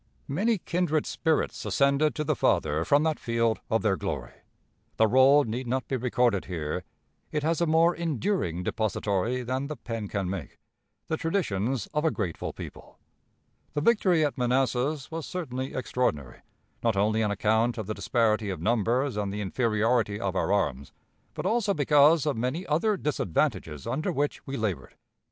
[0.27, 4.33] Many kindred spirits ascended to the Father from that field of their glory.
[4.97, 6.83] The roll need not be recorded here;
[7.31, 10.57] it has a more enduring depository than the pen can make
[11.05, 12.97] the traditions of a grateful people.
[13.75, 16.41] The victory at Manassas was certainly extraordinary,
[16.83, 20.91] not only on account of the disparity of numbers and the inferiority of our arms,
[21.35, 24.95] but also because of many other disadvantages under which we labored.